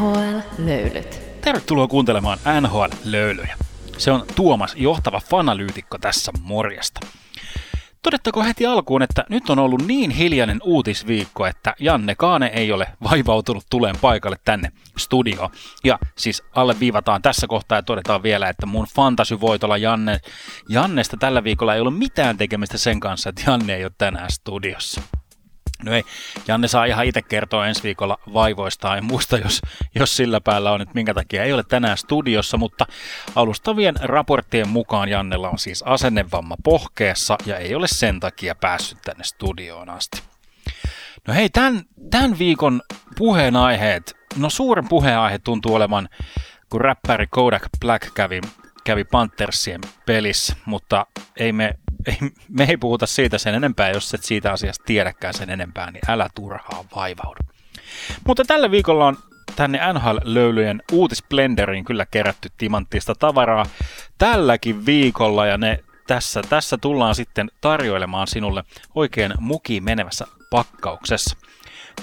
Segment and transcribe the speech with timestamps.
[0.00, 1.20] NHL-löylyt.
[1.40, 3.56] Tervetuloa kuuntelemaan NHL-löylyjä.
[3.98, 7.00] Se on Tuomas, johtava fanalyytikko tässä morjesta.
[8.02, 12.86] Todettako heti alkuun, että nyt on ollut niin hiljainen uutisviikko, että Janne Kaane ei ole
[13.10, 15.50] vaivautunut tuleen paikalle tänne studioon.
[15.84, 20.20] Ja siis alle viivataan tässä kohtaa ja todetaan vielä, että mun fantasyvoitolla Janne,
[20.68, 25.00] Jannesta tällä viikolla ei ole mitään tekemistä sen kanssa, että Janne ei ole tänään studiossa.
[25.84, 26.04] No ei,
[26.48, 28.98] Janne saa ihan itse kertoa ensi viikolla vaivoistaan.
[28.98, 29.60] En muista, jos,
[29.94, 32.86] jos sillä päällä on, että minkä takia ei ole tänään studiossa, mutta
[33.34, 39.24] alustavien raporttien mukaan Jannella on siis asennevamma pohkeessa ja ei ole sen takia päässyt tänne
[39.24, 40.22] studioon asti.
[41.28, 42.82] No hei, tämän, tämän viikon
[43.16, 46.08] puheenaiheet, no suurin puheenaihe tuntuu olevan,
[46.70, 48.40] kun räppäri Kodak Black kävi,
[48.84, 51.74] kävi Panthersien pelissä, mutta ei me
[52.06, 52.16] ei,
[52.48, 56.28] me ei puhuta siitä sen enempää, jos et siitä asiasta tiedäkään sen enempää, niin älä
[56.34, 57.40] turhaa vaivaudu.
[58.26, 59.16] Mutta tällä viikolla on
[59.56, 63.66] tänne NHL-löylyjen uutisblenderiin kyllä kerätty timanttista tavaraa
[64.18, 71.36] tälläkin viikolla ja ne tässä, tässä tullaan sitten tarjoilemaan sinulle oikein mukiin menevässä pakkauksessa.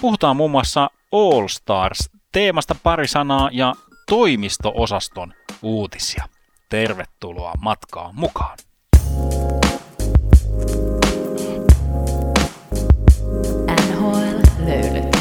[0.02, 3.74] Puhutaan muun muassa All Stars teemasta pari sanaa ja
[4.10, 6.26] toimisto-osaston uutisia.
[6.70, 8.58] Tervetuloa matkaan mukaan!
[14.68, 15.18] Löylyt.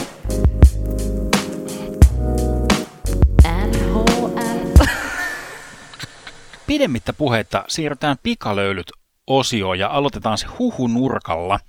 [3.66, 4.84] NHL.
[6.66, 8.92] Pidemmittä puheita siirrytään pikalöylyt
[9.26, 11.60] osioon ja aloitetaan se huhunurkalla.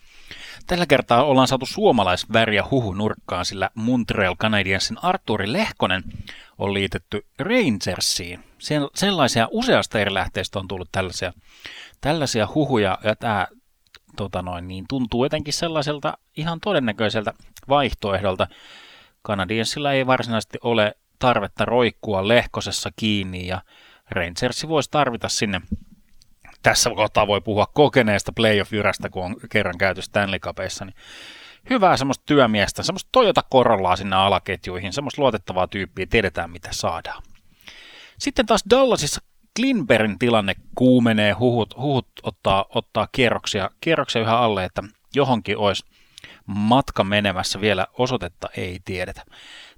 [0.68, 6.04] Tällä kertaa ollaan saatu suomalaisväriä huhunurkkaan, sillä Montreal Canadiensin Arturi Lehkonen
[6.58, 8.44] on liitetty Rangersiin.
[8.96, 11.34] Sellaisia useasta eri lähteistä on tullut tällaisia,
[12.02, 13.48] tällaisia huhuja, ja tämä
[14.18, 17.34] tota noin, niin tuntuu jotenkin sellaiselta ihan todennäköiseltä
[17.70, 18.48] vaihtoehdolta.
[19.28, 23.62] Canadiensilla ei varsinaisesti ole tarvetta roikkua lehkosessa kiinni ja
[24.10, 25.62] Rangersi voisi tarvita sinne
[26.64, 30.96] tässä kohtaa voi puhua kokeneesta playoff-jyrästä, kun on kerran käyty Stanley Cupissa, niin
[31.70, 37.24] hyvää semmoista työmiestä, semmoista Toyota Corollaa sinne alaketjuihin, semmoista luotettavaa tyyppiä, tiedetään mitä saadaan.
[38.20, 39.22] Sitten taas Dallasissa
[39.58, 44.84] Klinbergin tilanne kuumenee, huhut, huhut ottaa, ottaa kierroksia, kierroksia yhä alle, että
[45.16, 45.86] johonkin olisi
[46.46, 49.26] matka menemässä vielä osoitetta ei tiedetä.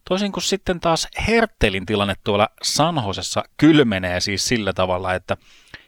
[0.09, 5.37] Toisin kuin sitten taas Herttelin tilanne tuolla Sanhosessa kylmenee siis sillä tavalla, että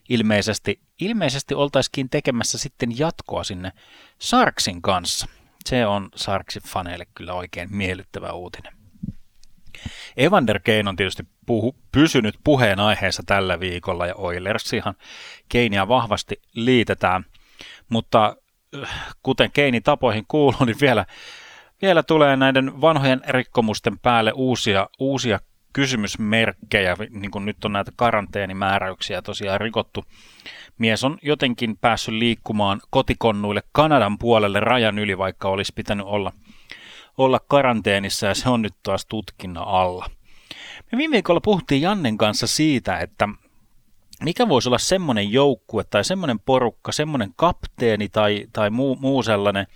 [0.09, 3.72] ilmeisesti, ilmeisesti oltaisikin tekemässä sitten jatkoa sinne
[4.19, 5.28] Sarksin kanssa.
[5.66, 8.81] Se on Sarksin faneille kyllä oikein miellyttävä uutinen.
[10.18, 14.96] Evander Kane on tietysti puhu, pysynyt puheenaiheessa tällä viikolla ja Oilersihan
[15.50, 17.25] Keinia vahvasti liitetään,
[17.90, 18.36] mutta
[18.84, 21.06] äh, kuten Keini tapoihin kuuluu, niin vielä,
[21.81, 25.40] vielä tulee näiden vanhojen rikkomusten päälle uusia, uusia
[25.74, 30.06] kysymysmerkkejä, niin kuin nyt on näitä karanteenimääräyksiä tosiaan rikottu.
[30.78, 36.31] Mies on jotenkin päässyt liikkumaan kotikonnuille Kanadan puolelle rajan yli, vaikka olisi pitänyt olla–
[37.18, 40.10] olla karanteenissa ja se on nyt taas tutkinnan alla.
[40.92, 43.30] Me viime viikolla puhuttiin Jannen kanssa siitä, että
[44.24, 49.68] mikä voisi olla semmoinen joukkue tai semmoinen porukka, semmoinen kapteeni tai, tai muu, muu sellainen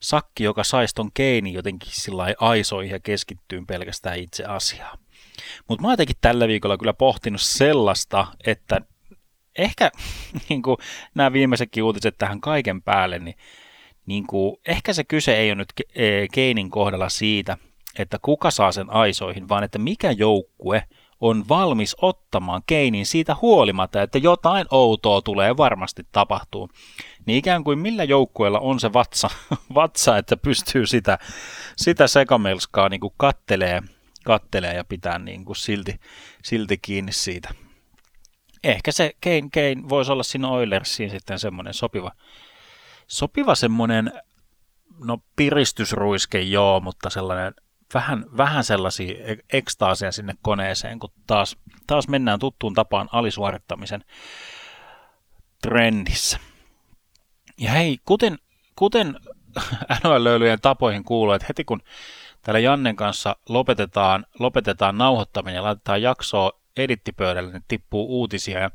[0.00, 4.98] sakki, joka saisi ton keini jotenkin sillä aisoihin ja keskittyy pelkästään itse asiaan.
[5.68, 8.80] Mutta mä oon jotenkin tällä viikolla kyllä pohtinut sellaista, että
[9.58, 9.90] ehkä
[10.48, 10.62] niin
[11.14, 13.36] nämä viimeisetkin uutiset tähän kaiken päälle, niin
[14.06, 15.72] niin kuin, ehkä se kyse ei ole nyt
[16.32, 17.58] Keinin kohdalla siitä,
[17.98, 20.82] että kuka saa sen aisoihin, vaan että mikä joukkue
[21.20, 26.68] on valmis ottamaan Keinin siitä huolimatta, että jotain outoa tulee varmasti tapahtuu.
[27.26, 29.30] Niin ikään kuin millä joukkueella on se vatsa,
[29.74, 31.18] vatsa että pystyy sitä,
[31.76, 33.82] sitä sekamelskaa niin kuin kattelee,
[34.24, 36.00] kattelee ja pitää niin kuin silti,
[36.44, 37.54] silti kiinni siitä.
[38.64, 42.12] Ehkä se Kane, Kane voisi olla siinä Oilersiin sitten semmoinen sopiva,
[43.06, 44.12] sopiva semmoinen,
[45.04, 47.54] no piristysruiske joo, mutta sellainen
[47.94, 51.56] vähän, vähän sellaisia ekstaasia sinne koneeseen, kun taas,
[51.86, 54.04] taas mennään tuttuun tapaan alisuorittamisen
[55.62, 56.38] trendissä.
[57.58, 58.38] Ja hei, kuten,
[58.76, 59.16] kuten
[60.04, 61.82] NHL-löylyjen tapoihin kuuluu, että heti kun
[62.42, 68.58] täällä Jannen kanssa lopetetaan, lopetetaan nauhoittaminen ja laitetaan jaksoa edittipöydälle, niin tippuu uutisia.
[68.58, 68.70] Ja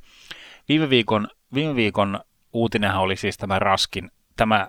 [0.69, 2.19] viime viikon, viime viikon
[2.54, 4.68] uutinenhan oli siis tämä Raskin tämä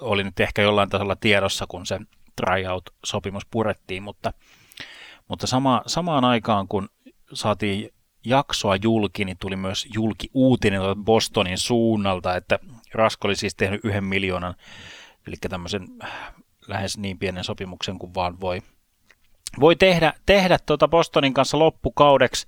[0.00, 2.00] oli nyt ehkä jollain tasolla tiedossa, kun se
[2.36, 4.32] tryout-sopimus purettiin, mutta,
[5.28, 6.88] mutta sama, samaan aikaan, kun
[7.32, 7.90] saatiin
[8.24, 12.58] jaksoa julki, niin tuli myös julki uutinen Bostonin suunnalta, että
[12.94, 14.54] Rasko oli siis tehnyt yhden miljoonan,
[15.26, 15.88] eli tämmöisen
[16.68, 18.62] lähes niin pienen sopimuksen kuin vaan voi,
[19.60, 22.46] voi tehdä, tehdä tuota Bostonin kanssa loppukaudeksi.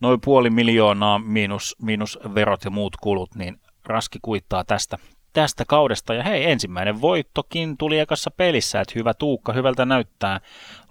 [0.00, 4.98] Noin puoli miljoonaa miinus, miinus verot ja muut kulut, niin Raski kuittaa tästä,
[5.32, 6.14] tästä kaudesta.
[6.14, 10.40] Ja hei, ensimmäinen voittokin tuli ekassa pelissä, että hyvä Tuukka, hyvältä näyttää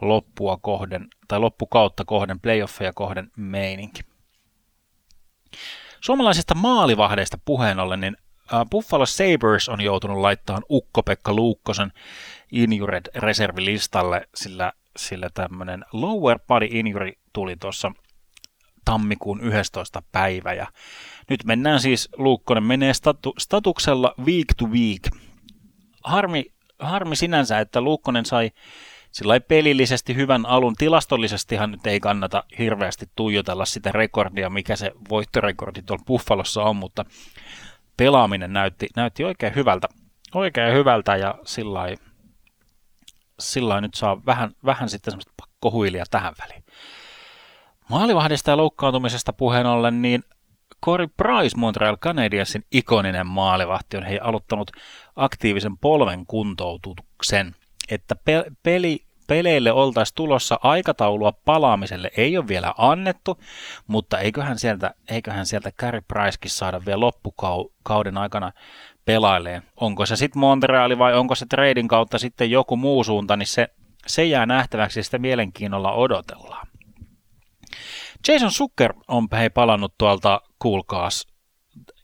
[0.02, 4.02] loppua kohden, tai loppukautta kohden, playoffeja kohden meininki.
[6.02, 8.18] Suomalaisista maalivahdeista puheen ollen, niin
[8.72, 11.92] Buffalo Sabres on joutunut laittamaan Ukko-Pekka Luukkosen
[12.52, 17.92] injured reservilistalle, sillä, sillä tämmöinen lower body injury tuli tuossa
[18.86, 20.04] tammikuun 11.
[20.12, 20.54] päivä.
[20.54, 20.68] Ja
[21.30, 25.02] nyt mennään siis, Luukkonen menee statu, statuksella week to week.
[26.04, 26.46] Harmi,
[26.80, 28.52] harmi sinänsä, että Luukkonen sai
[29.12, 30.76] sillä pelillisesti hyvän alun.
[30.76, 37.06] Tilastollisestihan nyt ei kannata hirveästi tuijotella sitä rekordia, mikä se voittorekordi tuolla Buffalossa on, mutta
[37.98, 39.88] pelaaminen näytti, näytti oikein hyvältä,
[40.34, 41.82] oikein hyvältä ja sillä
[43.40, 46.64] sillä nyt saa vähän, vähän sitten semmoista pakkohuilia tähän väliin.
[47.90, 50.24] Maalivahdista ja loukkaantumisesta puheen ollen, niin
[50.86, 54.72] Corey Price Montreal Canadiensin ikoninen maalivahti on hei aloittanut
[55.16, 57.56] aktiivisen polven kuntoutuksen,
[57.92, 63.40] että pe- peli, peleille oltaisiin tulossa aikataulua palaamiselle ei ole vielä annettu,
[63.88, 68.52] mutta eiköhän sieltä, eiköhän sieltä Carey Pricekin saada vielä loppukauden aikana
[69.06, 69.64] pelaileen.
[69.76, 73.68] Onko se sitten Montreali vai onko se trading kautta sitten joku muu suunta, niin se,
[74.08, 76.67] se jää nähtäväksi ja sitä mielenkiinnolla odotellaan.
[78.28, 81.28] Jason Zucker on hei palannut tuolta, kuulkaas,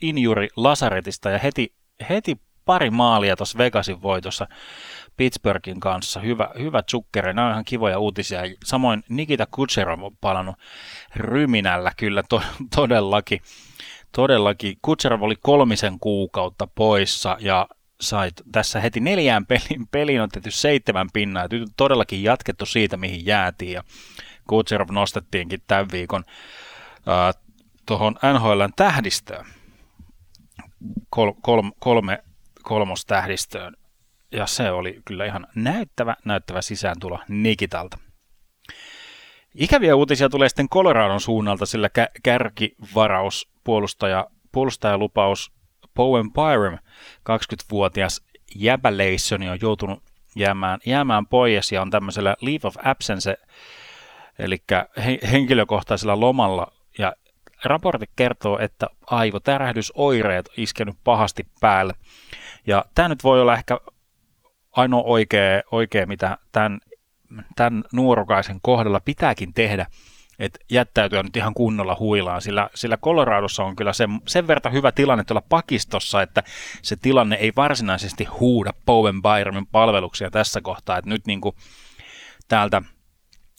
[0.01, 1.75] injuri Lasaretista ja heti,
[2.09, 4.47] heti pari maalia tuossa Vegasin voitossa
[5.17, 6.19] Pittsburghin kanssa.
[6.19, 8.41] Hyvä, hyvä Zucker, nämä on ihan kivoja uutisia.
[8.65, 10.55] Samoin Nikita Kutserov on palannut
[11.15, 12.41] ryminällä kyllä to,
[12.75, 13.41] todellakin.
[14.11, 14.77] Todellakin.
[14.81, 17.67] Kutserov oli kolmisen kuukautta poissa ja
[18.01, 21.47] sai tässä heti neljään peliin, peliin on tehty seitsemän pinnaa.
[21.51, 23.71] Nyt on todellakin jatkettu siitä, mihin jäätiin.
[23.71, 23.83] Ja
[24.47, 26.23] Kutserov nostettiinkin tämän viikon
[27.85, 29.45] tuohon NHLn tähdistöön.
[31.09, 32.23] Kol, kol, kolme
[32.63, 33.75] kolmostähdistöön.
[34.31, 37.97] Ja se oli kyllä ihan näyttävä, näyttävä sisääntulo Nikitalta.
[39.55, 45.51] Ikäviä uutisia tulee sitten Coloradon suunnalta, sillä kä- kärkivaraus, puolustaja, puolustajalupaus
[45.95, 46.77] Bowen Byram,
[47.29, 48.21] 20-vuotias
[48.55, 50.03] jäbäleissoni on joutunut
[50.35, 53.37] jäämään, jäämään pois ja on tämmöisellä leave of absence
[54.39, 54.57] eli
[55.31, 57.13] henkilökohtaisella lomalla, ja
[57.63, 61.93] raportti kertoo, että aivotärähdysoireet on iskenyt pahasti päälle.
[62.67, 63.79] Ja tämä nyt voi olla ehkä
[64.71, 66.79] ainoa oikea, oikea mitä tämän,
[67.55, 69.85] tämän nuorukaisen kohdalla pitääkin tehdä,
[70.39, 74.91] että jättäytyä nyt ihan kunnolla huilaan, sillä, sillä Coloradossa on kyllä sen, sen verran hyvä
[74.91, 76.43] tilanne tuolla pakistossa, että
[76.81, 81.55] se tilanne ei varsinaisesti huuda Bowen Byronin palveluksia tässä kohtaa, että nyt niin kuin
[82.47, 82.81] täältä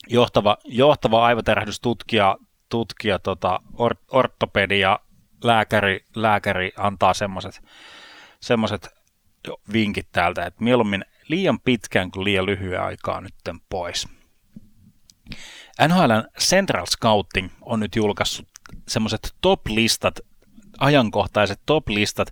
[0.08, 2.36] johtava, johtava aivotärähdystutkija
[2.68, 4.98] tutkija, tota, or, ortopedia,
[5.44, 7.62] lääkäri, lääkäri antaa semmoiset
[8.40, 8.88] semmoset
[9.72, 13.34] vinkit täältä, että mieluummin liian pitkään kuin liian lyhyen aikaa nyt
[13.70, 14.08] pois.
[15.88, 18.48] NHLn Central Scouting on nyt julkaissut
[18.88, 20.20] semmoiset top-listat,
[20.78, 22.28] ajankohtaiset top-listat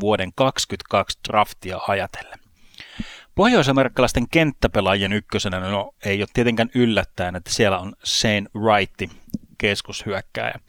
[0.00, 2.43] vuoden 2022 draftia ajatellen.
[3.34, 9.02] Pohjois-amerikkalaisten kenttäpelaajien ykkösenä no, ei ole tietenkään yllättäen, että siellä on Shane Wright,
[9.58, 10.60] keskushyökkääjä.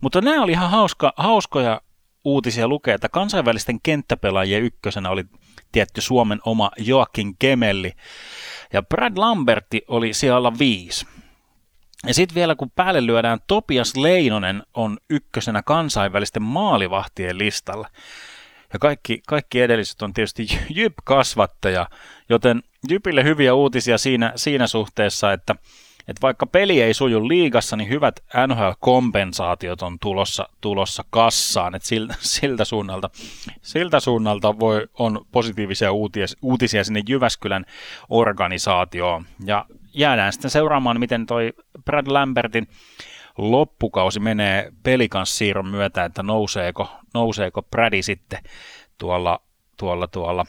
[0.00, 1.80] Mutta nämä oli ihan hauska, hauskoja
[2.24, 5.24] uutisia lukea, että kansainvälisten kenttäpelaajien ykkösenä oli
[5.72, 7.92] tietty Suomen oma Joakin Kemelli,
[8.72, 11.06] ja Brad Lamberti oli siellä viisi.
[12.06, 17.88] Ja sitten vielä kun päälle lyödään, Topias Leinonen on ykkösenä kansainvälisten maalivahtien listalla.
[18.72, 21.86] Ja kaikki, kaikki edelliset on tietysti Jyp-kasvattaja,
[22.28, 25.54] joten Jypille hyviä uutisia siinä, siinä suhteessa, että,
[26.08, 31.74] että vaikka peli ei suju liigassa, niin hyvät NHL-kompensaatiot on tulossa, tulossa kassaan.
[31.74, 33.10] Että siltä, siltä, suunnalta,
[33.62, 37.64] siltä suunnalta voi, on positiivisia uutisia, uutisia sinne Jyväskylän
[38.08, 39.24] organisaatioon.
[39.44, 41.52] Ja jäädään sitten seuraamaan, miten toi
[41.84, 42.68] Brad Lambertin
[43.40, 48.38] loppukausi menee pelikanssiirron myötä, että nouseeko, nouseeko Brady sitten
[48.98, 49.40] tuolla,
[49.76, 50.46] tuolla, tuolla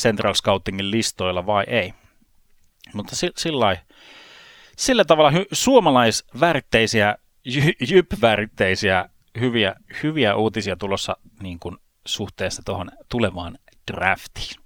[0.00, 1.94] Central Scoutingin listoilla vai ei.
[2.94, 3.76] Mutta sillä,
[4.76, 7.16] sillä tavalla hy, suomalaisväritteisiä,
[7.90, 9.08] jyp-väritteisiä
[9.40, 13.58] hyviä, hyviä uutisia tulossa niin kuin suhteessa tuohon tulevaan
[13.92, 14.62] draftiin.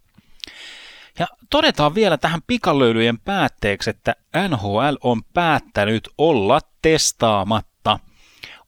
[1.19, 4.17] Ja todetaan vielä tähän pikalöylyjen päätteeksi, että
[4.49, 7.99] NHL on päättänyt olla testaamatta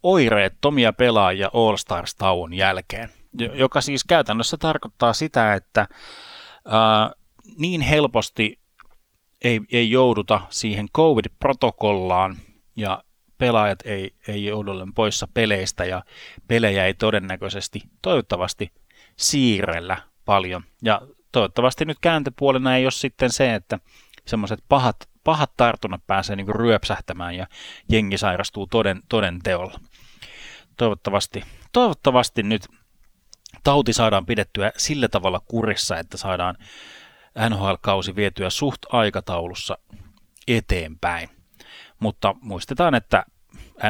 [0.03, 3.11] oireettomia pelaajia All Stars-tauon jälkeen,
[3.55, 5.87] joka siis käytännössä tarkoittaa sitä, että
[6.65, 7.13] ää,
[7.59, 8.61] niin helposti
[9.45, 12.37] ei, ei jouduta siihen COVID-protokollaan
[12.77, 13.05] ja
[13.39, 16.03] pelaajat ei, ei joudu poissa peleistä ja
[16.49, 18.73] pelejä ei todennäköisesti, toivottavasti
[19.17, 20.63] siirrellä paljon.
[20.83, 21.01] Ja
[21.33, 23.79] toivottavasti nyt kääntöpuolena ei ole sitten se, että
[24.29, 27.47] semmoiset pahat, pahat tartunnat pääsee niin ryöpsähtämään ja
[27.89, 29.81] jengi sairastuu toden, toden teolla.
[30.77, 32.67] Toivottavasti, toivottavasti nyt
[33.65, 36.57] tauti saadaan pidettyä sillä tavalla kurissa, että saadaan
[37.51, 39.79] NHL-kausi vietyä suht aikataulussa
[40.49, 41.29] eteenpäin.
[42.01, 43.25] Mutta muistetaan, että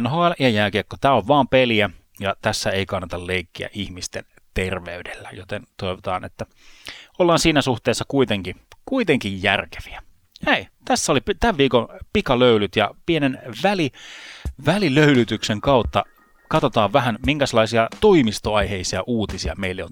[0.01, 1.91] NHL ja jääkiekko, tämä on vaan peliä
[2.21, 6.47] ja tässä ei kannata leikkiä ihmisten terveydellä, joten toivotaan, että
[7.19, 10.03] ollaan siinä suhteessa kuitenkin, kuitenkin järkeviä.
[10.47, 13.91] Hei, tässä oli tämän viikon pikalöylyt ja pienen väli,
[14.67, 16.05] välilöylytyksen kautta
[16.49, 19.91] katsotaan vähän, minkälaisia toimistoaiheisia uutisia meille on.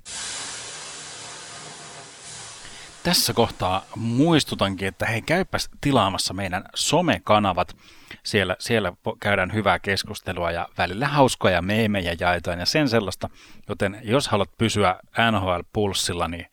[3.02, 7.76] Tässä kohtaa muistutankin, että hei, käypäs tilaamassa meidän somekanavat.
[8.22, 13.30] Siellä, siellä käydään hyvää keskustelua ja välillä hauskoja meemejä jaetaan ja sen sellaista.
[13.68, 14.96] Joten jos haluat pysyä
[15.30, 16.46] NHL-pulssilla niin,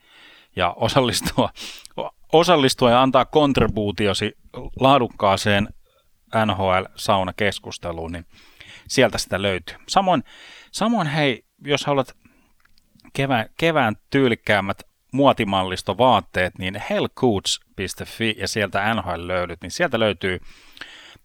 [0.56, 1.50] ja osallistua,
[2.34, 4.38] osallistua ja antaa kontribuutiosi
[4.80, 5.68] laadukkaaseen
[6.46, 8.25] NHL-saunakeskusteluun, niin
[8.88, 9.75] sieltä sitä löytyy.
[9.88, 10.24] Samoin,
[10.72, 12.16] samoin hei, jos haluat
[13.13, 20.40] kevään, kevään tyylikkäämmät muotimallistovaatteet, niin hellcoots.fi ja sieltä NHL löydyt, niin sieltä löytyy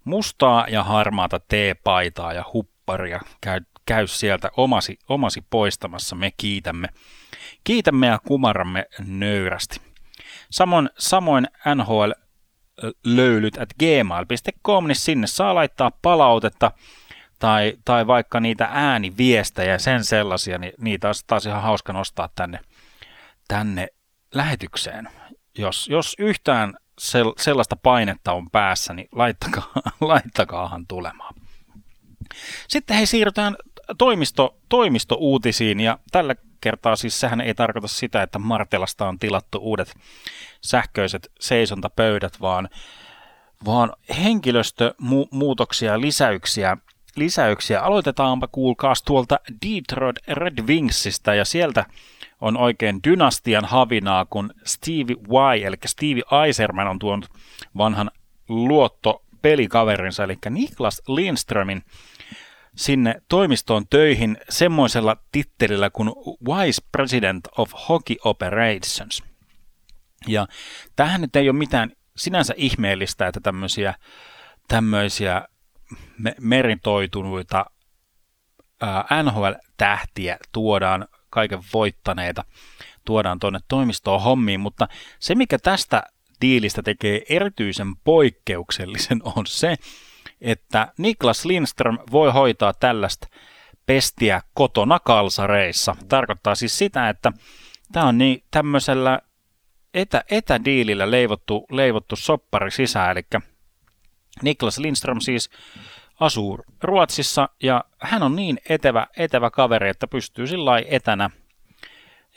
[0.05, 3.21] mustaa ja harmaata T-paitaa ja hupparia.
[3.41, 6.89] Käy, käy sieltä omasi, omasi poistamassa, me kiitämme.
[7.65, 9.88] Kiitämme ja kumaramme nöyrästi.
[10.51, 12.11] Samoin, samoin NHL
[13.05, 16.73] löylyt at gmail.com, niin sinne saa laittaa palautetta
[17.39, 22.61] tai, tai vaikka niitä ääniviestejä, sen sellaisia, niin niitä on taas ihan hauska nostaa tänne,
[23.49, 23.89] tänne
[24.35, 25.09] lähetykseen.
[25.59, 31.35] Jos, jos yhtään sel, sellaista painetta on päässä, niin laittakaa, laittakaahan tulemaan.
[32.69, 33.57] Sitten hei siirrytään
[33.99, 39.95] toimisto, toimistouutisiin ja tällä kertaa siis sehän ei tarkoita sitä, että Martelasta on tilattu uudet
[40.61, 42.69] sähköiset seisontapöydät, vaan,
[43.65, 43.93] vaan
[44.25, 46.77] henkilöstömuutoksia ja lisäyksiä
[47.17, 47.83] lisäyksiä.
[47.83, 51.87] Aloitetaanpa kuulkaas tuolta Detroit Red Wingsista ja sieltä
[52.41, 55.17] on oikein dynastian havinaa, kun Stevie
[55.57, 57.31] Y, eli Stevie Eiserman on tuonut
[57.77, 58.11] vanhan
[58.49, 61.83] luotto pelikaverinsa, eli Niklas Lindströmin
[62.77, 66.09] sinne toimistoon töihin semmoisella tittelillä kuin
[66.45, 69.23] Vice President of Hockey Operations.
[70.27, 70.47] Ja
[70.97, 73.95] tähän nyt ei ole mitään sinänsä ihmeellistä, että tämmöisiä,
[74.69, 75.43] tämmöisiä
[76.41, 77.67] meritoituneita
[79.23, 82.45] NHL-tähtiä tuodaan, kaiken voittaneita,
[83.05, 86.03] tuodaan tuonne toimistoon hommiin, mutta se mikä tästä
[86.41, 89.77] diilistä tekee erityisen poikkeuksellisen on se,
[90.41, 93.29] että Niklas Lindström voi hoitaa tällaista
[93.87, 95.97] pestiä kotona kalsareissa.
[96.09, 97.33] Tarkoittaa siis sitä, että
[97.93, 99.21] tämä on niin tämmöisellä
[99.95, 103.27] etä, etädiilillä leivottu, leivottu soppari sisään, eli
[104.43, 105.51] Niklas Lindström siis
[106.21, 111.31] asuu Ruotsissa ja hän on niin etevä, etevä kaveri, että pystyy sillä etänä,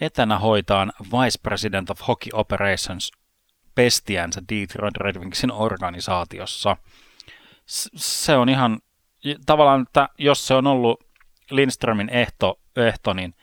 [0.01, 3.12] etänä hoitaan Vice President of Hockey Operations
[3.75, 6.77] pestiänsä Detroit Red Wingsin organisaatiossa.
[7.96, 8.80] Se on ihan
[9.46, 11.04] tavallaan, että jos se on ollut
[11.51, 13.34] Lindströmin ehto, ehto niin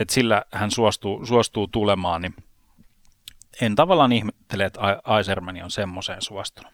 [0.00, 2.34] että sillä hän suostuu, suostuu tulemaan, niin
[3.60, 6.72] en tavallaan ihmettele, että Aisermani on semmoiseen suostunut.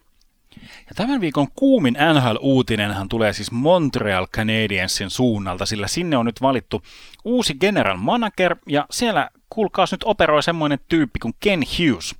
[0.61, 6.83] Ja tämän viikon kuumin NHL-uutinenhan tulee siis Montreal Canadiensin suunnalta, sillä sinne on nyt valittu
[7.25, 12.15] uusi general manager, ja siellä kuulkaas nyt operoi semmoinen tyyppi kuin Ken Hughes.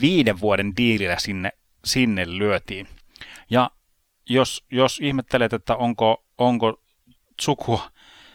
[0.00, 1.52] Viiden vuoden diilillä sinne,
[1.84, 2.88] sinne lyötiin.
[3.50, 3.70] Ja
[4.28, 6.80] jos, jos ihmettelet, että onko, onko
[7.40, 7.90] sukua,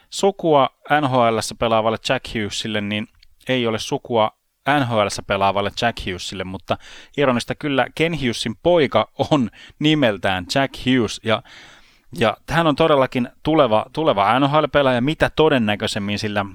[0.09, 0.69] sukua
[1.01, 3.07] NHLssä pelaavalle Jack Hughesille, niin
[3.47, 4.41] ei ole sukua
[4.79, 6.77] nhl pelaavalle Jack Hughesille, mutta
[7.17, 9.49] ironista kyllä Ken Hughesin poika on
[9.79, 11.21] nimeltään Jack Hughes.
[11.23, 11.43] Ja
[12.19, 16.45] ja hän on todellakin tuleva, tuleva NHL-pelaaja mitä todennäköisemmin, sillä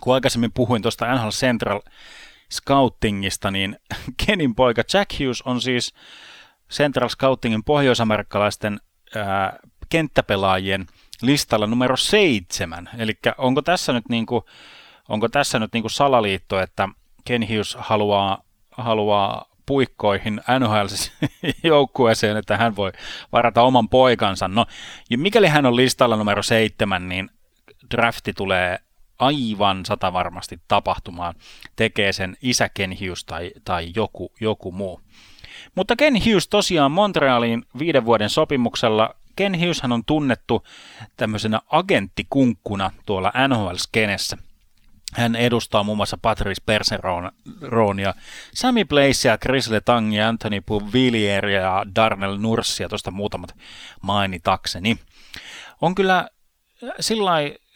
[0.00, 1.80] kun aikaisemmin puhuin tuosta NHL Central
[2.52, 3.76] Scoutingista, niin
[4.26, 5.94] Kenin poika Jack Hughes on siis
[6.70, 8.80] Central Scoutingin pohjoisamerikkalaisten
[9.14, 9.58] ää,
[9.88, 10.86] kenttäpelaajien
[11.22, 12.90] listalla numero seitsemän.
[12.98, 14.44] Eli onko tässä nyt, niinku,
[15.08, 16.88] onko tässä nyt niinku salaliitto, että
[17.24, 22.92] Ken Hughes haluaa, haluaa puikkoihin NHL-joukkueeseen, että hän voi
[23.32, 24.48] varata oman poikansa.
[24.48, 24.66] No,
[25.10, 27.30] ja mikäli hän on listalla numero seitsemän, niin
[27.90, 28.78] drafti tulee
[29.18, 31.34] aivan sata varmasti tapahtumaan,
[31.76, 35.00] tekee sen isä Ken Hughes tai, tai joku, joku muu.
[35.74, 39.14] Mutta Ken Hughes tosiaan Montrealiin viiden vuoden sopimuksella.
[39.36, 40.66] Ken Hughes on tunnettu
[41.16, 44.36] tämmöisenä agenttikunkkuna tuolla NHL-skenessä.
[45.14, 48.14] Hän edustaa muun muassa Patrice Perseronia,
[48.54, 53.56] Sammy Blazea, Chris Letangia, Anthony Puvilieria ja Darnell Nurssia, tuosta muutamat
[54.02, 54.98] mainitakseni.
[55.80, 56.28] On kyllä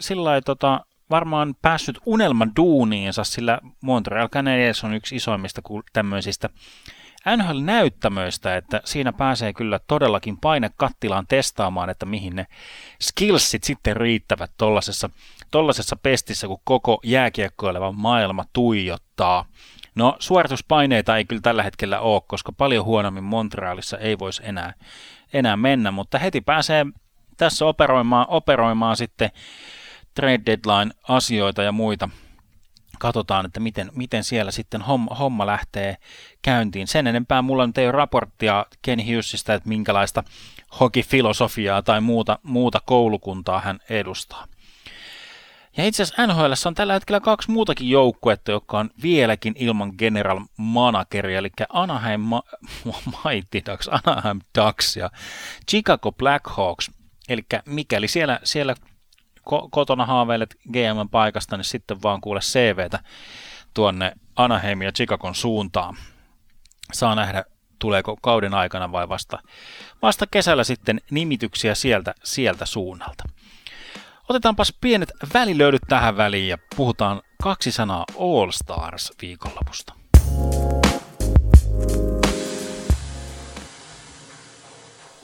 [0.00, 5.62] sillä tota, varmaan päässyt unelman duuniinsa, sillä Montreal Canadiens on yksi isoimmista
[5.92, 6.48] tämmöisistä
[7.36, 12.46] NHL-näyttämöistä, että siinä pääsee kyllä todellakin paine kattilaan testaamaan, että mihin ne
[13.02, 15.10] skillsit sitten riittävät tollasessa,
[15.50, 19.44] tollasessa pestissä, kun koko jääkiekkoileva maailma tuijottaa.
[19.94, 24.74] No suorituspaineita ei kyllä tällä hetkellä ole, koska paljon huonommin Montrealissa ei voisi enää,
[25.32, 26.86] enää mennä, mutta heti pääsee
[27.36, 29.30] tässä operoimaan, operoimaan sitten
[30.14, 32.08] trade deadline asioita ja muita.
[33.02, 35.96] Katsotaan, että miten, miten siellä sitten homma, homma lähtee
[36.42, 36.86] käyntiin.
[36.86, 40.24] Sen enempää mulla nyt ei ole raporttia Ken Hughesista, että minkälaista
[40.80, 44.46] hokifilosofiaa tai muuta, muuta koulukuntaa hän edustaa.
[45.76, 50.40] Ja itse asiassa NHL on tällä hetkellä kaksi muutakin joukkuetta, jotka on vieläkin ilman general
[50.56, 52.42] manageria, eli Anaheim Ma-
[53.24, 55.10] Mighty Ducks, Anaheim Ducks ja
[55.70, 56.90] Chicago Blackhawks.
[57.28, 58.74] Eli mikäli siellä, siellä
[59.50, 62.98] ko- kotona haaveilet GM paikasta, niin sitten vaan kuule CVtä
[63.74, 65.96] tuonne Anaheim ja Chicagon suuntaan.
[66.92, 67.44] Saa nähdä,
[67.78, 69.38] tuleeko kauden aikana vai vasta,
[70.02, 73.24] vasta kesällä sitten nimityksiä sieltä, sieltä suunnalta.
[74.28, 79.94] Otetaanpas pienet välilöydyt tähän väliin ja puhutaan kaksi sanaa All Stars viikonlopusta.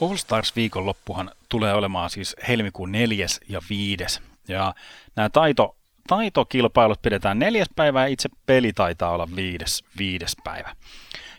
[0.01, 4.21] All Stars viikonloppuhan tulee olemaan siis helmikuun neljäs ja viides.
[4.47, 4.73] Ja
[5.15, 5.75] nämä taito,
[6.07, 10.75] taitokilpailut pidetään neljäs päivä ja itse peli taitaa olla viides, viides päivä.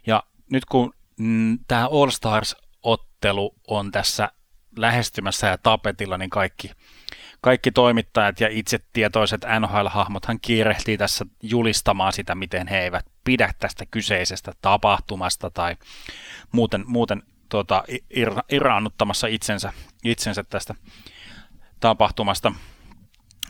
[0.07, 4.29] Ja nyt kun mm, tämä All Stars-ottelu on tässä
[4.77, 6.71] lähestymässä ja tapetilla, niin kaikki,
[7.41, 13.87] kaikki toimittajat ja itse tietoiset NHL-hahmothan kiirehtii tässä julistamaan sitä, miten he eivät pidä tästä
[13.91, 15.77] kyseisestä tapahtumasta tai
[16.53, 19.73] muuten, muuten tuota, ir, irraannuttamassa itsensä,
[20.05, 20.75] itsensä tästä
[21.81, 22.53] tapahtumasta.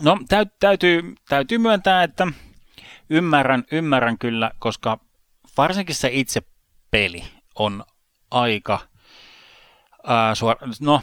[0.03, 2.27] No, täy, täytyy, täytyy myöntää, että
[3.11, 5.01] ymmärrän, ymmärrän kyllä, koska
[5.57, 6.43] varsinkin se itse
[6.91, 7.85] peli on
[8.31, 8.79] aika,
[10.07, 11.03] ää, suor, no,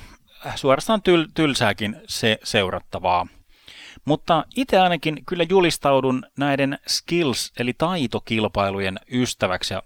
[0.56, 3.28] suorastaan tyl, tylsääkin se seurattavaa.
[4.06, 9.82] Mutta itse ainakin kyllä julistaudun näiden skills- eli taitokilpailujen ystäväksi ja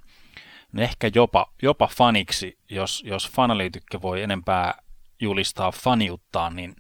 [0.78, 4.74] ehkä jopa, jopa faniksi, jos, jos fanalyytikkö voi enempää
[5.20, 6.76] julistaa faniuttaa, niin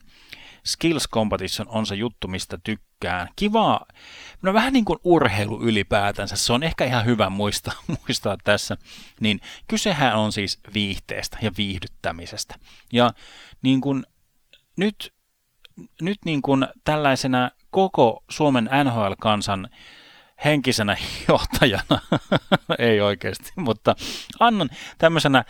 [0.66, 3.28] Skills Competition on se juttu, mistä tykkään.
[3.36, 3.86] Kivaa,
[4.42, 7.74] no vähän niin kuin urheilu ylipäätänsä, se on ehkä ihan hyvä muistaa,
[8.08, 8.78] muistaa tässä.
[9.20, 12.56] Niin kysehän on siis viihteestä ja viihdyttämisestä.
[12.94, 13.14] Ja
[13.62, 14.06] niin kuin
[14.78, 15.14] nyt,
[16.02, 19.70] nyt niin kuin tällaisena koko Suomen NHL-kansan
[20.46, 22.00] henkisenä johtajana,
[22.80, 23.96] ei oikeasti, mutta
[24.40, 25.44] annan tämmöisenä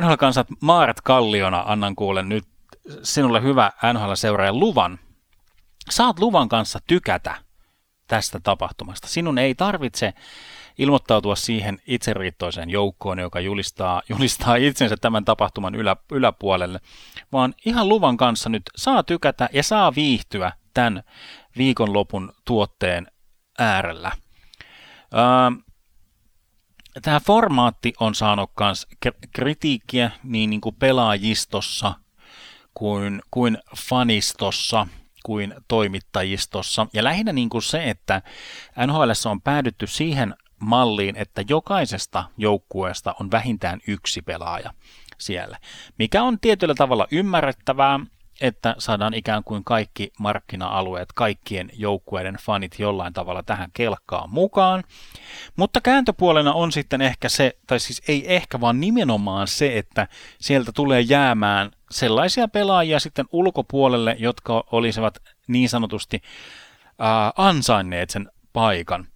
[0.00, 2.44] NHL-kansat Maaret Kalliona, annan kuule nyt
[3.02, 4.98] sinulle hyvä NHL-seuraajan luvan.
[5.90, 7.34] Saat luvan kanssa tykätä
[8.06, 9.08] tästä tapahtumasta.
[9.08, 10.12] Sinun ei tarvitse
[10.78, 16.80] ilmoittautua siihen itseriittoiseen joukkoon, joka julistaa, julistaa itsensä tämän tapahtuman ylä, yläpuolelle,
[17.32, 21.02] vaan ihan luvan kanssa nyt saa tykätä ja saa viihtyä tämän
[21.56, 23.06] viikonlopun tuotteen
[23.58, 24.12] äärellä.
[27.02, 28.86] Tämä formaatti on saanut myös
[29.32, 31.94] kritiikkiä niin, niin kuin pelaajistossa
[32.74, 34.86] kuin, kuin fanistossa
[35.24, 36.86] kuin toimittajistossa.
[36.92, 38.22] Ja lähinnä niin kuin se, että
[38.86, 44.74] NHL on päädytty siihen malliin, että jokaisesta joukkueesta on vähintään yksi pelaaja
[45.18, 45.58] siellä,
[45.98, 48.00] mikä on tietyllä tavalla ymmärrettävää,
[48.40, 54.84] että saadaan ikään kuin kaikki markkina-alueet, kaikkien joukkueiden fanit jollain tavalla tähän kelkkaan mukaan.
[55.56, 60.08] Mutta kääntöpuolena on sitten ehkä se, tai siis ei ehkä, vaan nimenomaan se, että
[60.40, 65.18] sieltä tulee jäämään sellaisia pelaajia sitten ulkopuolelle, jotka olisivat
[65.48, 66.22] niin sanotusti
[66.98, 69.06] ää, ansainneet sen paikan.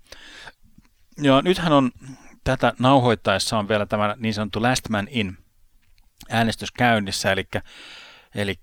[1.22, 1.90] Ja nythän on
[2.44, 5.38] tätä nauhoittaessa on vielä tämä niin sanottu last man in
[6.31, 7.44] äänestys käynnissä, eli
[8.34, 8.54] Eli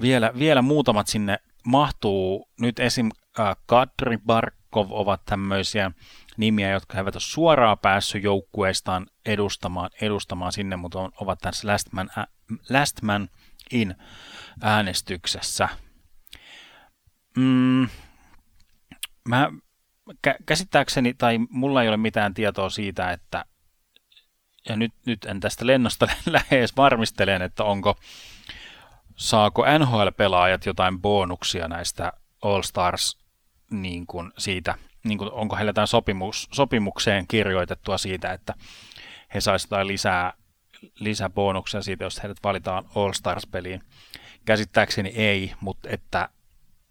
[0.00, 2.48] vielä, vielä muutamat sinne mahtuu.
[2.60, 3.10] Nyt esim.
[3.40, 5.90] Äh, Kadri Barkov ovat tämmöisiä
[6.36, 11.92] nimiä, jotka eivät ole suoraan päässyt joukkueestaan edustamaan, edustamaan sinne, mutta on, ovat tässä last
[11.92, 12.10] man,
[12.70, 13.28] last man
[13.70, 13.94] in
[14.62, 15.68] äänestyksessä.
[17.36, 17.88] Mm,
[19.28, 19.50] mä
[20.46, 23.44] käsittääkseni, tai mulla ei ole mitään tietoa siitä, että
[24.68, 26.74] ja nyt, nyt en tästä lennosta lähde edes
[27.44, 27.96] että onko,
[29.20, 33.18] saako NHL-pelaajat jotain bonuksia näistä All Stars
[33.70, 38.54] niin kuin siitä, niin kuin, onko heillä jotain sopimus, sopimukseen kirjoitettua siitä, että
[39.34, 40.32] he saisivat jotain lisää,
[40.94, 43.82] lisäbonuksia siitä, jos heidät valitaan All Stars-peliin.
[44.44, 46.28] Käsittääkseni ei, mutta että,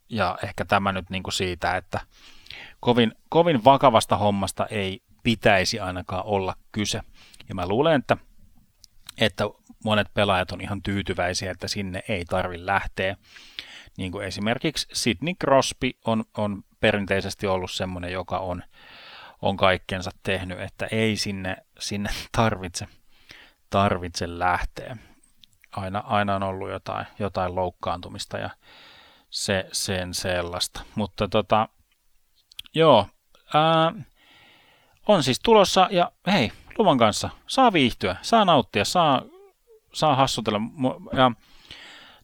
[0.10, 2.00] ja ehkä tämä nyt niin kuin siitä, että
[2.80, 7.02] kovin, kovin vakavasta hommasta ei pitäisi ainakaan olla kyse.
[7.50, 8.18] Ja mä luulen, että,
[9.18, 9.44] että
[9.84, 13.15] monet pelaajat on ihan tyytyväisiä, että sinne ei tarvi lähteä.
[13.98, 18.63] Niin kuin esimerkiksi Sidney Crosby on, on perinteisesti ollut semmoinen, joka on,
[19.42, 22.88] on kaikkensa tehnyt, että ei sinne, sinne tarvitse,
[23.70, 24.98] tarvitse lähteä.
[25.72, 28.50] Aina, aina on ollut jotain, jotain loukkaantumista ja
[29.30, 30.82] se, sen sellaista.
[30.96, 31.70] Mutta tota,
[32.74, 33.08] joo,
[33.54, 33.94] ää,
[35.08, 39.22] on siis tulossa ja hei, luvan kanssa saa viihtyä, saa nauttia, saa,
[39.93, 40.60] saa hassutella.
[41.13, 41.32] Ja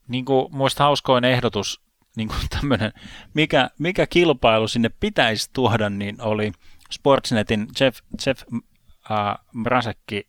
[0.08, 1.82] niin kuin muista hauskoin ehdotus,
[2.16, 2.94] niin kuin tämmönen,
[3.34, 6.52] mikä, mikä kilpailu sinne pitäisi tuoda, niin oli
[6.92, 8.44] Sportsnetin Jeff, Jeff
[9.12, 10.28] äh, Mrasekki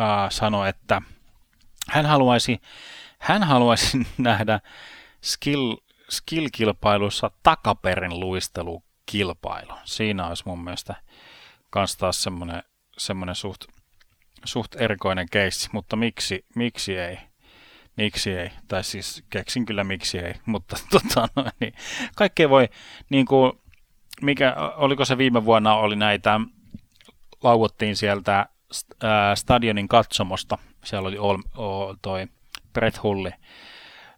[0.00, 1.02] äh, sanoi, että
[1.90, 2.60] hän haluaisi,
[3.18, 4.60] hän haluaisi nähdä
[5.24, 5.76] skill,
[6.10, 9.72] skill-kilpailussa takaperin luistelukilpailu.
[9.84, 10.94] Siinä olisi mun mielestä
[11.70, 12.62] kans taas semmoinen,
[12.98, 13.64] semmoinen suht,
[14.44, 17.18] suht erikoinen keissi, mutta miksi, miksi ei?
[17.96, 18.50] Miksi ei?
[18.68, 21.74] Tai siis keksin kyllä miksi ei, mutta tota, no, niin,
[22.16, 22.68] kaikkea voi,
[23.10, 23.52] niin kuin,
[24.22, 26.40] mikä, oliko se viime vuonna, oli näitä,
[27.42, 28.46] lauottiin sieltä
[29.02, 32.26] ää, stadionin katsomosta, siellä oli ol, o, toi
[32.72, 33.30] Brett Hulli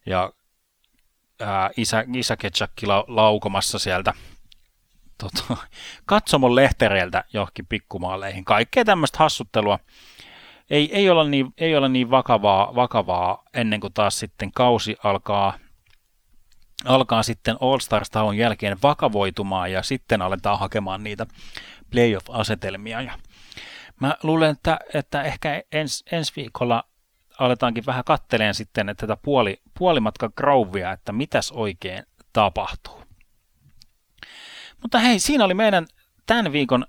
[0.07, 0.33] ja
[1.41, 4.13] ää, isä, isä Ketchakki la, laukomassa sieltä
[5.21, 5.57] tota,
[6.07, 8.45] katsomon lehtereiltä johonkin pikkumaaleihin.
[8.45, 9.79] Kaikkea tämmöistä hassuttelua.
[10.71, 15.59] Ei, ei, olla niin, ei olla niin vakavaa, vakavaa ennen kuin taas sitten kausi alkaa,
[16.85, 21.27] alkaa sitten All Stars-tauon jälkeen vakavoitumaan ja sitten aletaan hakemaan niitä
[21.91, 23.03] playoff-asetelmia.
[23.03, 23.13] Ja
[24.01, 26.85] mä luulen, että, että ehkä ens, ensi viikolla
[27.39, 32.03] aletaankin vähän katteleen sitten että tätä puoli, puolimatka Grovia, että mitäs oikein
[32.33, 33.00] tapahtuu.
[34.83, 35.87] Mutta hei, siinä oli meidän
[36.27, 36.87] tämän viikon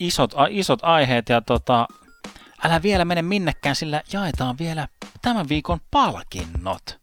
[0.00, 1.88] isot, isot aiheet ja tota,
[2.64, 4.88] älä vielä mene minnekään, sillä jaetaan vielä
[5.22, 7.00] tämän viikon palkinnot.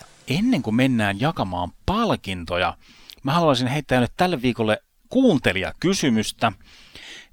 [0.00, 2.76] Ja ennen kuin mennään jakamaan palkintoja,
[3.22, 6.52] mä haluaisin heittää nyt tälle viikolle kuuntelijakysymystä.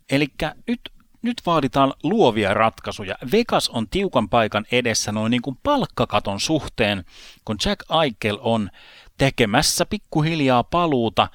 [0.09, 0.27] Eli
[0.67, 0.81] nyt,
[1.21, 3.15] nyt vaaditaan luovia ratkaisuja.
[3.31, 7.05] Vegas on tiukan paikan edessä noin niin kuin palkkakaton suhteen,
[7.45, 8.69] kun Jack Eichel on
[9.17, 11.27] tekemässä pikkuhiljaa paluuta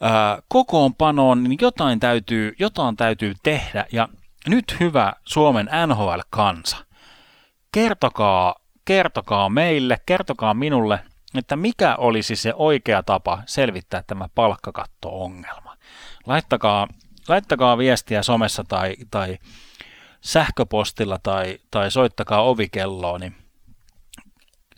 [0.00, 3.86] ää, kokoonpanoon, niin jotain täytyy, jotain täytyy tehdä.
[3.92, 4.08] Ja
[4.46, 6.76] nyt hyvä Suomen NHL-kansa,
[7.72, 11.00] kertokaa, kertokaa meille, kertokaa minulle,
[11.34, 15.76] että mikä olisi se oikea tapa selvittää tämä palkkakatto-ongelma.
[16.26, 16.88] Laittakaa,
[17.28, 19.38] laittakaa viestiä somessa tai, tai
[20.20, 23.36] sähköpostilla tai, tai soittakaa ovikelloon, niin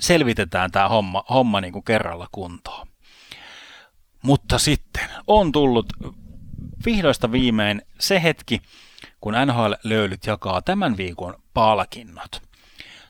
[0.00, 2.86] selvitetään tämä homma, homma niin kuin kerralla kuntoon.
[4.22, 5.86] Mutta sitten on tullut
[6.86, 8.62] vihdoista viimein se hetki,
[9.20, 12.42] kun NHL-löylyt jakaa tämän viikon palkinnot.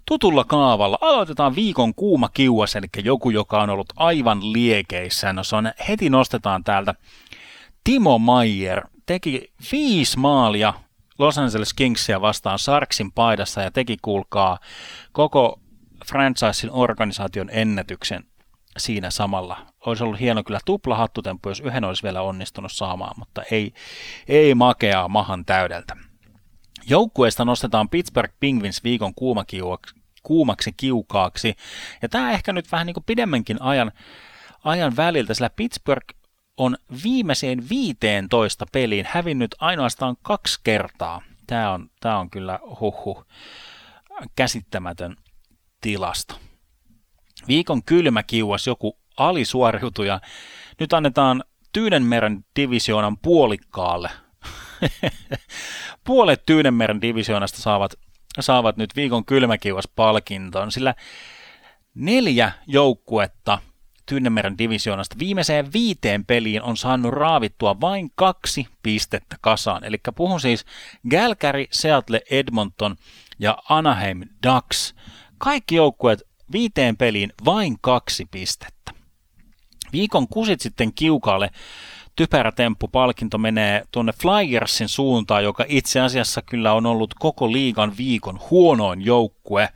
[0.07, 5.33] Tutulla kaavalla aloitetaan viikon kuuma kiuas, eli joku, joka on ollut aivan liekeissä.
[5.33, 6.95] No se on, heti nostetaan täältä.
[7.85, 10.75] Timo Maier teki viisi maalia
[11.19, 14.59] Los Angeles Kingsia vastaan Sarksin paidassa ja teki, kuulkaa,
[15.13, 15.61] koko
[16.07, 18.25] franchisein organisaation ennätyksen
[18.77, 19.67] siinä samalla.
[19.87, 23.73] Olisi ollut hieno kyllä tupla hattutemppu, jos yhden olisi vielä onnistunut saamaan, mutta ei,
[24.29, 25.97] ei makeaa mahan täydeltä.
[26.89, 29.15] Joukkueesta nostetaan Pittsburgh Penguins viikon
[30.23, 31.55] kuumaksi kiukaaksi.
[32.03, 33.93] Ja tämä ehkä nyt vähän niin kuin pidemmänkin ajan,
[34.65, 36.20] ajan väliltä, sillä Pittsburgh
[36.61, 41.23] on viimeiseen 15 peliin hävinnyt ainoastaan kaksi kertaa.
[41.47, 43.25] Tämä on, tämä on kyllä huhu
[44.37, 45.17] käsittämätön
[45.81, 46.39] tilasto.
[47.49, 50.21] Viikon kylmä kiuas joku alisuoriutuja.
[50.81, 54.11] Nyt annetaan Tyynenmeren divisioonan puolikkaalle.
[56.07, 57.95] Puolet Tyynenmeren divisioonasta saavat,
[58.41, 60.95] saavat nyt viikon kylmäkiuas palkinton, sillä
[61.95, 63.59] neljä joukkuetta
[64.11, 69.85] Tyynenmeren divisioonasta viimeiseen viiteen peliin on saanut raavittua vain kaksi pistettä kasaan.
[69.85, 70.65] Eli puhun siis
[71.11, 72.97] Galgary, Seattle, Edmonton
[73.39, 74.95] ja Anaheim Ducks.
[75.39, 78.93] Kaikki joukkueet viiteen peliin vain kaksi pistettä.
[79.93, 81.51] Viikon kusit sitten kiukaalle
[82.17, 88.41] typerä temppu-palkinto menee tuonne Flyersin suuntaan, joka itse asiassa kyllä on ollut koko liigan viikon
[88.51, 89.69] huonoin joukkue.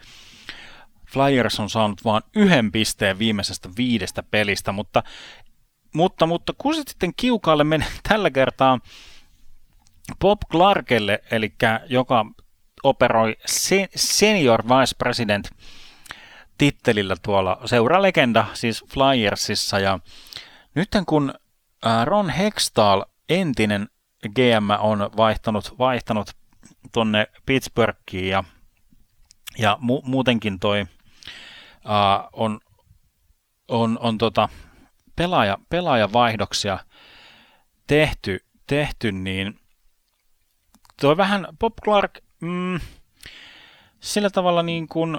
[1.14, 5.02] Flyers on saanut vain yhden pisteen viimeisestä viidestä pelistä, mutta,
[5.94, 8.78] mutta, mutta kun sitten kiukaalle menee tällä kertaa
[10.20, 11.54] Bob Clarkelle, eli
[11.88, 12.26] joka
[12.82, 13.36] operoi
[13.96, 15.50] senior vice president
[16.58, 19.78] tittelillä tuolla seuralegenda, siis Flyersissa.
[19.78, 19.98] Ja
[20.74, 21.34] nyt kun
[22.04, 23.88] Ron Hextall, entinen
[24.28, 26.30] GM, on vaihtanut, vaihtanut
[26.92, 28.44] tonne Pittsburghiin ja,
[29.58, 30.86] ja mu- muutenkin toi
[31.84, 32.60] uh, on,
[33.68, 34.48] on, on tota
[35.16, 36.78] pelaaja, pelaajavaihdoksia
[37.86, 39.60] tehty, tehty, niin
[41.00, 42.80] toi vähän Bob Clark mm,
[44.00, 45.18] sillä tavalla niin kuin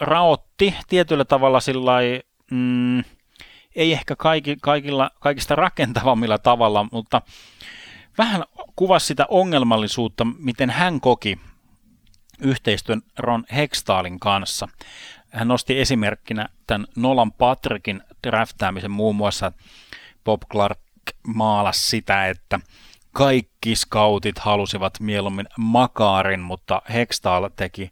[0.00, 1.92] raotti tietyllä tavalla sillä
[2.50, 2.98] mm,
[3.76, 7.22] ei ehkä kaikki, kaikilla, kaikista rakentavammilla tavalla, mutta
[8.18, 8.44] vähän
[8.76, 11.38] kuvasi sitä ongelmallisuutta, miten hän koki
[12.40, 14.68] yhteistyön Ron Hextaalin kanssa.
[15.30, 19.52] Hän nosti esimerkkinä tämän Nolan Patrickin draftaamisen muun muassa.
[20.24, 20.78] Bob Clark
[21.26, 22.60] maalasi sitä, että
[23.12, 27.90] kaikki scoutit halusivat mieluummin makaarin, mutta Hextall teki,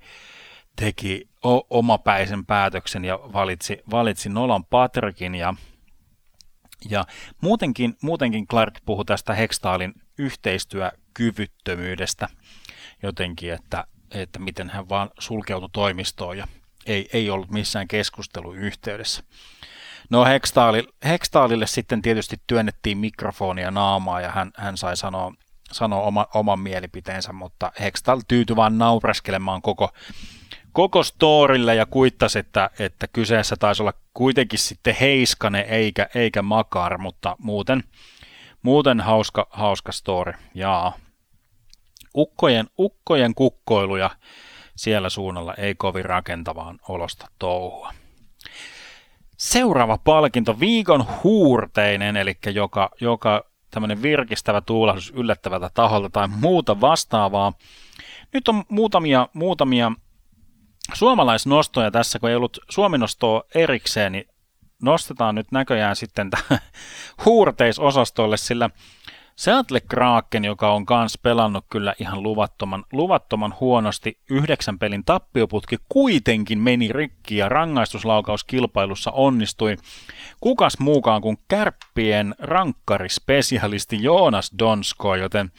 [0.77, 1.29] teki
[1.71, 5.55] omapäisen päätöksen ja valitsi, valitsi Nolan Patrickin ja
[6.91, 7.05] ja
[7.41, 12.29] muutenkin, muutenkin Clark puhui tästä Hextaalin yhteistyökyvyttömyydestä
[13.03, 16.47] jotenkin, että, että miten hän vaan sulkeutui toimistoon ja
[16.87, 19.23] ei, ei ollut missään keskustelun yhteydessä.
[20.11, 25.33] No Hextaalille, Hextaalille sitten tietysti työnnettiin mikrofonia naamaa ja hän, hän sai sanoa,
[25.73, 29.91] sanoa oma, oman mielipiteensä, mutta Hextall tyytyi vaan naureskelemaan koko,
[30.73, 36.99] koko storille ja kuittasi, että, että kyseessä taisi olla kuitenkin sitten Heiskane eikä, eikä Makar,
[36.99, 37.85] mutta muuten,
[38.63, 40.33] muuten hauska, hauska story.
[40.55, 41.04] Jaa.
[42.17, 44.11] Ukkojen, ukkojen kukkoiluja
[44.77, 47.93] siellä suunnalla ei kovin rakentavaan olosta touhua.
[49.37, 57.53] Seuraava palkinto, viikon huurteinen, eli joka, joka tämmöinen virkistävä tuulahdus yllättävältä taholta tai muuta vastaavaa.
[58.33, 59.93] Nyt on muutamia, muutamia
[60.93, 64.29] suomalaisnostoja tässä, kun ei ollut suominostoa erikseen, niin
[64.83, 66.59] nostetaan nyt näköjään sitten tähän
[67.25, 68.71] huurteisosastolle, sillä
[69.37, 76.59] Seattle Kraken, joka on kans pelannut kyllä ihan luvattoman, luvattoman huonosti, yhdeksän pelin tappioputki kuitenkin
[76.59, 79.77] meni rikki ja rangaistuslaukauskilpailussa onnistui.
[80.41, 85.53] Kukas muukaan kuin kärppien rankkarispesialisti Joonas Donskoi, joten,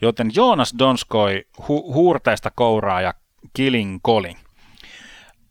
[0.00, 3.14] joten Joonas Donskoi hu- huurteista kouraa ja
[3.54, 4.36] killing kolin.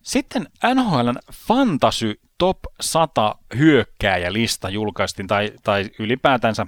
[0.01, 6.67] Sitten NHLn Fantasy Top 100 hyökkääjälista julkaistiin, tai, tai ylipäätänsä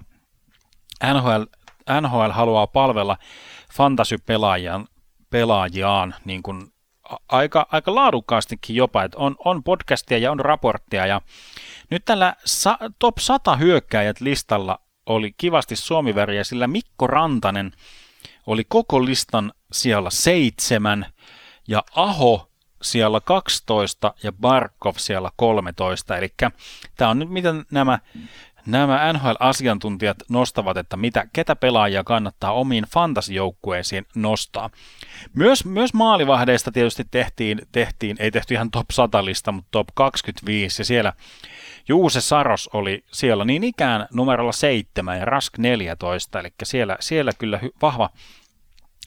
[1.14, 1.44] NHL,
[2.02, 3.18] NHL haluaa palvella
[3.74, 4.88] fantasy-pelaajiaan
[5.30, 6.74] pelaajiaan, niin kuin
[7.30, 11.22] aika, aika laadukkaastikin jopa, että on, on podcastia ja on raporttia, ja
[11.90, 17.72] nyt tällä sa, Top 100 hyökkääjät listalla oli kivasti suomiväriä, sillä Mikko Rantanen
[18.48, 21.06] oli koko listan siellä seitsemän,
[21.68, 22.50] ja Aho
[22.82, 26.18] siellä 12 ja Barkov siellä 13.
[26.18, 26.34] Eli
[26.98, 28.00] tämä on nyt miten nämä,
[28.66, 34.70] nämä NHL-asiantuntijat nostavat, että mitä, ketä pelaajia kannattaa omiin fantasijoukkueisiin nostaa.
[35.34, 40.82] Myös, myös maalivahdeista tietysti tehtiin, tehtiin, ei tehty ihan top 100 lista, mutta top 25
[40.82, 41.14] ja siellä
[41.88, 47.58] Juuse Saros oli siellä niin ikään numerolla 7 ja Rask 14, eli siellä, siellä kyllä
[47.58, 48.10] hy, vahva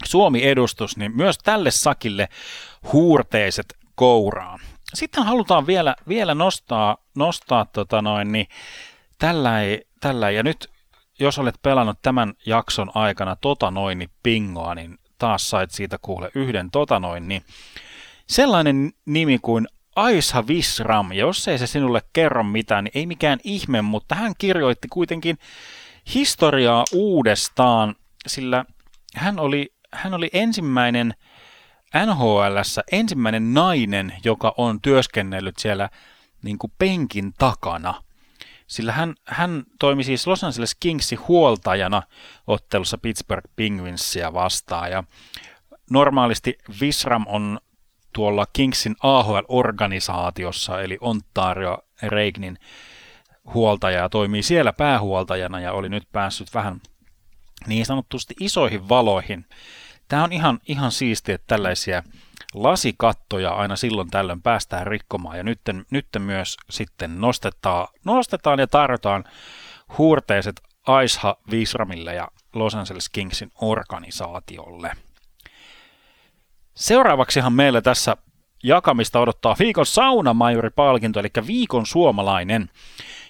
[0.04, 2.28] Suomi-edustus, niin myös tälle sakille
[2.92, 4.60] huurteiset kouraan.
[4.94, 8.46] Sitten halutaan vielä, vielä nostaa, nostaa tota noin, niin
[9.18, 10.70] tällä, ei, tällä ja nyt
[11.18, 16.30] jos olet pelannut tämän jakson aikana tota noin niin pingoa, niin taas sait siitä kuule
[16.34, 17.42] yhden tota noin, niin
[18.26, 23.38] sellainen nimi kuin Aisha Visram, ja jos ei se sinulle kerro mitään, niin ei mikään
[23.44, 25.38] ihme, mutta hän kirjoitti kuitenkin
[26.14, 27.94] historiaa uudestaan,
[28.26, 28.64] sillä
[29.14, 31.14] hän oli hän oli ensimmäinen
[32.06, 35.90] NHLssä ensimmäinen nainen, joka on työskennellyt siellä
[36.42, 38.02] niin kuin penkin takana.
[38.66, 42.02] Sillä hän, hän toimi siis Los Angeles Kingsin huoltajana
[42.46, 44.90] ottelussa Pittsburgh Penguinsia vastaan.
[44.90, 45.04] Ja
[45.90, 47.58] normaalisti Visram on
[48.12, 52.58] tuolla Kingsin AHL-organisaatiossa, eli Ontario Reignin
[53.54, 56.80] huoltaja ja toimii siellä päähuoltajana ja oli nyt päässyt vähän
[57.66, 59.46] niin sanotusti isoihin valoihin.
[60.08, 62.02] Tämä on ihan, ihan siistiä, että tällaisia
[62.54, 69.24] lasikattoja aina silloin tällöin päästään rikkomaan ja nyt, nyt myös sitten nostetaan, nostetaan ja tarjotaan
[69.98, 74.92] huurteiset Aisha Visramille ja Los Angeles Kingsin organisaatiolle.
[76.74, 78.16] Seuraavaksihan meillä tässä
[78.62, 82.70] jakamista odottaa viikon saunamajuri-palkinto, eli viikon suomalainen.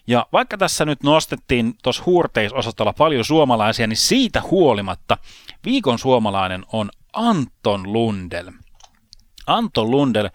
[0.06, 5.18] Ja vaikka tässä nyt nostettiin tuossa huurteisosastolla paljon suomalaisia, niin siitä huolimatta
[5.64, 8.52] viikon suomalainen on Anton Lundel.
[9.46, 10.30] Anton Lundel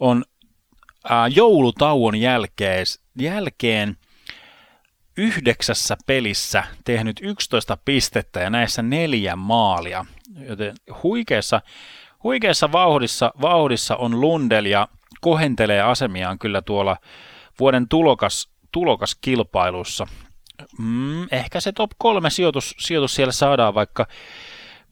[0.00, 0.24] on
[1.08, 2.86] ää, joulutauon jälkeen,
[3.18, 3.96] jälkeen
[5.16, 10.06] yhdeksässä pelissä tehnyt 11 pistettä ja näissä neljä maalia.
[10.48, 11.60] Joten huikeassa,
[12.22, 14.88] huikeassa vauhdissa, vauhdissa on Lundel ja
[15.20, 16.96] kohentelee asemiaan kyllä tuolla
[17.60, 20.06] vuoden tulokas, tulokaskilpailussa.
[20.78, 24.06] Mm, ehkä se top kolme sijoitus, sijoitus siellä saadaan, vaikka,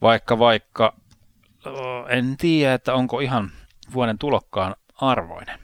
[0.03, 0.95] vaikka, vaikka
[2.09, 3.51] en tiedä, että onko ihan
[3.95, 5.59] vuoden tulokkaan arvoinen.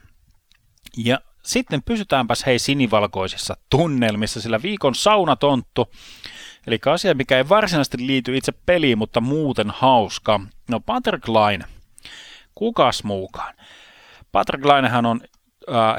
[0.96, 5.92] Ja sitten pysytäänpäs hei sinivalkoisissa tunnelmissa, sillä viikon saunatonttu,
[6.66, 10.40] eli asia, mikä ei varsinaisesti liity itse peliin, mutta muuten hauska.
[10.68, 11.64] No Patrick Line,
[12.55, 13.55] kukas muukaan?
[14.33, 15.20] Patrick Linehän on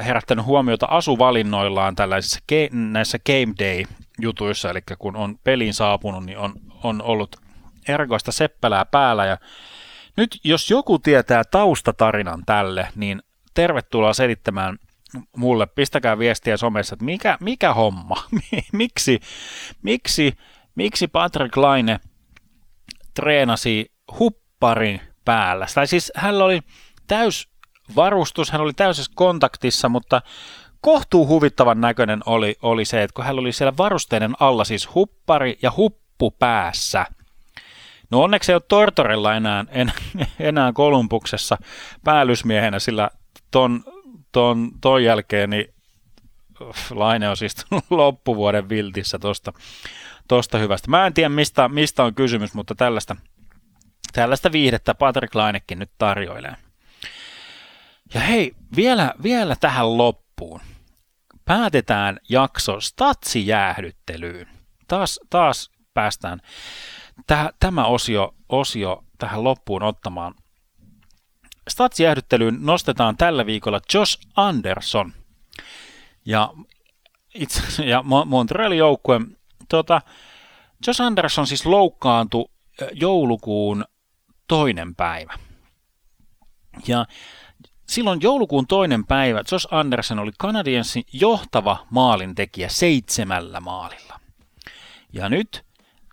[0.04, 6.54] herättänyt huomiota asuvalinnoillaan tällaisissa ke- näissä Game Day-jutuissa, eli kun on peliin saapunut, niin on,
[6.82, 7.36] on ollut
[7.88, 9.36] erikoista seppälää päällä, ja
[10.16, 13.22] nyt jos joku tietää taustatarinan tälle, niin
[13.54, 14.78] tervetuloa selittämään
[15.36, 18.24] mulle, pistäkää viestiä somessa, että mikä, mikä homma,
[18.72, 19.20] miksi,
[19.82, 20.32] miksi,
[20.74, 22.00] miksi Patrick Laine
[23.14, 25.66] treenasi hupparin päällä.
[25.74, 26.60] Tai siis hän oli
[27.06, 27.51] täys
[27.96, 30.22] varustus, hän oli täysessä kontaktissa, mutta
[30.80, 35.58] kohtuu huvittavan näköinen oli, oli se, että kun hän oli siellä varusteiden alla, siis huppari
[35.62, 37.06] ja huppu päässä.
[38.10, 39.92] No onneksi ei ole Tortorella enää, en,
[40.40, 41.58] enää Kolumbuksessa
[42.04, 43.10] päällysmiehenä, sillä
[43.50, 43.84] ton
[44.32, 45.74] ton, ton jälkeen niin
[46.90, 47.56] Laine on siis
[47.90, 49.52] loppuvuoden viltissä tosta,
[50.28, 50.90] tosta hyvästä.
[50.90, 53.16] Mä en tiedä mistä, mistä on kysymys, mutta tällaista,
[54.12, 56.56] tällaista viihdettä Patrick Lainekin nyt tarjoilee.
[58.14, 60.60] Ja hei, vielä, vielä tähän loppuun.
[61.44, 64.48] Päätetään jakso statsijäähdyttelyyn.
[64.88, 66.40] Taas, taas päästään
[67.26, 70.34] täh, tämä osio, osio tähän loppuun ottamaan
[71.68, 75.12] statsjäähdyttelyyn nostetaan tällä viikolla Josh Anderson.
[76.26, 76.52] Ja,
[77.34, 79.20] itse, ja Montrealin joukkue,
[79.68, 80.02] tota,
[80.86, 82.44] Josh Anderson siis loukkaantui
[82.92, 83.84] joulukuun
[84.48, 85.38] toinen päivä.
[86.86, 87.06] Ja
[87.92, 94.20] silloin joulukuun toinen päivä Josh Anderson oli Canadiensin johtava maalintekijä seitsemällä maalilla.
[95.12, 95.64] Ja nyt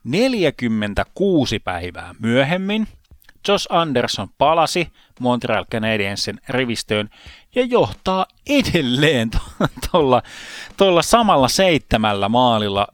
[0.04, 2.88] 46 päivää myöhemmin–
[3.48, 4.88] Josh Anderson palasi
[5.20, 7.10] Montreal Canadiensin rivistöön
[7.56, 9.32] ja johtaa edelleen
[9.92, 10.22] tuolla
[10.78, 12.88] to- samalla seitsemällä maalilla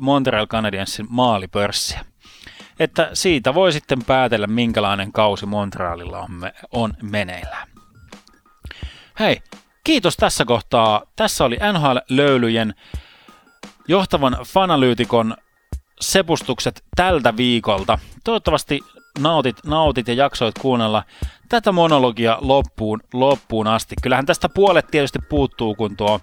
[0.00, 2.04] Montreal Canadiensin maalipörssiä.
[2.80, 7.68] Että siitä voi sitten päätellä, minkälainen kausi Montrealilla on, me- on meneillään.
[9.18, 9.40] Hei,
[9.84, 11.02] kiitos tässä kohtaa.
[11.16, 12.74] Tässä oli NHL-löylyjen
[13.88, 15.36] johtavan fanalyytikon
[16.00, 17.98] sepustukset tältä viikolta.
[18.24, 18.80] Toivottavasti
[19.18, 21.02] nautit, nautit ja jaksoit kuunnella
[21.48, 23.94] tätä monologia loppuun, loppuun asti.
[24.02, 26.20] Kyllähän tästä puolet tietysti puuttuu, kun tuo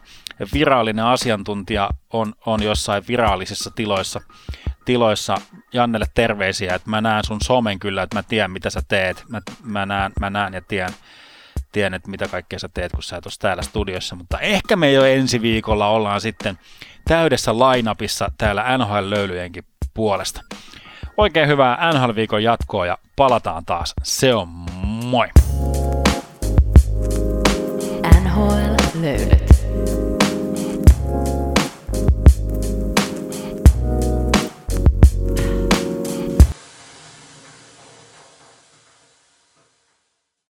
[0.53, 4.21] virallinen asiantuntija on, on jossain virallisissa tiloissa,
[4.85, 5.35] tiloissa.
[5.73, 9.23] Jannelle terveisiä, että mä näen sun somen kyllä, että mä tiedän mitä sä teet.
[9.29, 10.93] Mä, mä, näen, mä näen ja tiedän,
[11.75, 14.15] tiedän, että mitä kaikkea sä teet, kun sä et täällä studiossa.
[14.15, 16.59] Mutta ehkä me jo ensi viikolla ollaan sitten
[17.07, 20.41] täydessä lainapissa täällä NHL-löylyjenkin puolesta.
[21.17, 23.93] Oikein hyvää NHL-viikon jatkoa ja palataan taas.
[24.03, 24.47] Se on
[25.03, 25.27] moi!
[28.23, 29.44] NHL löylyt.